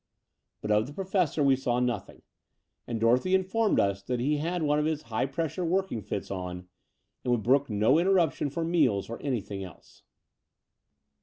[0.61, 2.23] But of the Professor we saw nothing;
[2.87, 6.67] and Dorothy informed us that he had one of his high pressure working fits on,
[7.23, 10.01] and would brook no interruption for meals or anything else.